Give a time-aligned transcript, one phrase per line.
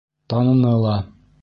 [0.33, 0.97] Таныны ла...